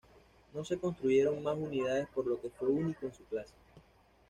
No 0.55 0.65
se 0.65 0.79
construyeron 0.79 1.43
mas 1.43 1.55
unidades 1.55 2.07
por 2.07 2.25
lo 2.25 2.41
que 2.41 2.49
fue 2.49 2.69
único 2.69 3.05
en 3.05 3.13
su 3.13 3.23
clase. 3.25 3.53